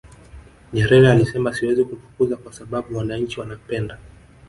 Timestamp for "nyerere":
0.73-1.11